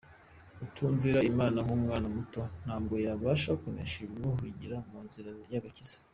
Utumvira 0.65 1.19
Imana 1.31 1.57
nk’umwana 1.65 2.07
muto 2.15 2.41
ntabwo 2.63 2.93
yabasha 3.05 3.49
kunesha 3.61 3.95
ibimuhiga 4.05 4.75
mu 4.89 4.99
nzira 5.05 5.29
y’agakiza. 5.53 5.97